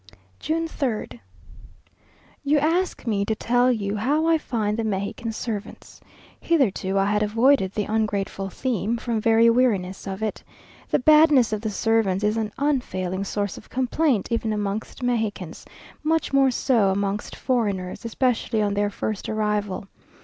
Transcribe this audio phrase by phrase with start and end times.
[0.39, 1.19] June 3rd.
[2.43, 6.01] You ask me to tell you how I find the Mexican servants.
[6.39, 10.43] Hitherto I had avoided the ungrateful theme, from very weariness of it.
[10.89, 15.65] The badness of the servants, is an unfailing source of complaint even amongst Mexicans;
[16.01, 19.85] much more so amongst foreigners, especially on their first arrival.